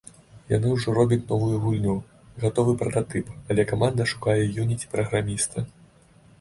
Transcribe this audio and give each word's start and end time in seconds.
Яны 0.51 0.67
ўжо 0.75 0.93
робяць 0.97 1.19
новую 1.31 1.57
гульню— 1.65 1.93
гатовы 2.45 2.73
прататып, 2.81 3.31
але 3.53 3.69
каманда 3.75 4.11
шукае 4.15 4.39
Unity-праграміста. 4.61 5.57